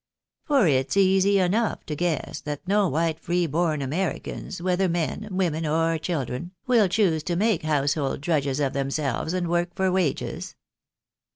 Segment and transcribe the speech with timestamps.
[0.45, 5.63] For it's easy enough to guess, that no white free born Americans, whether men, women,
[5.63, 10.55] or children, will choose to make household drudges of themselves and work for wages.